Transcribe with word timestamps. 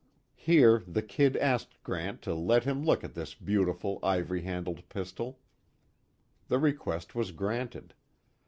Here 0.33 0.81
the 0.87 1.03
"Kid" 1.03 1.37
asked 1.37 1.83
Grant 1.83 2.23
to 2.23 2.33
let 2.33 2.63
him 2.63 2.83
look 2.83 3.03
at 3.03 3.13
this 3.13 3.35
beautiful, 3.35 3.99
ivory 4.01 4.41
handled 4.41 4.89
pistol. 4.89 5.37
The 6.47 6.57
request 6.57 7.13
was 7.13 7.31
granted. 7.31 7.93